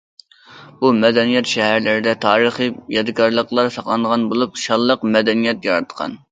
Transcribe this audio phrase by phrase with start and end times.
[0.79, 6.23] بۇ مەدەنىيەت شەھەرلىرىدە تارىخىي يادىكارلىقلار ساقلانغان بولۇپ، شانلىق مەدەنىيەت ياراتقان.